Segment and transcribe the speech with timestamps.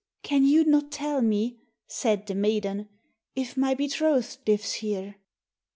[0.23, 2.89] "Can you not tell me," said the maiden,
[3.35, 5.17] "if my betrothed lives here?"